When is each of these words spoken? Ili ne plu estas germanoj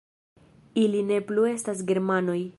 Ili 0.85 1.03
ne 1.11 1.21
plu 1.29 1.47
estas 1.53 1.85
germanoj 1.93 2.41